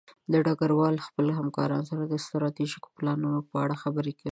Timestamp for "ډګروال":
0.45-0.93